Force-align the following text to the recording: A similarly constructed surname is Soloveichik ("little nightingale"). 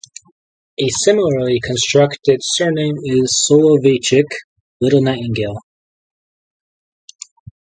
A 0.79 0.87
similarly 1.03 1.59
constructed 1.63 2.39
surname 2.41 2.95
is 3.03 3.45
Soloveichik 3.47 4.31
("little 4.81 5.03
nightingale"). 5.03 5.59